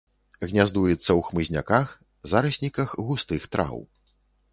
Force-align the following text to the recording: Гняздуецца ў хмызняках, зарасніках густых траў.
Гняздуецца 0.49 1.03
ў 1.17 1.21
хмызняках, 1.27 1.87
зарасніках 2.31 2.97
густых 3.11 3.47
траў. 3.57 3.77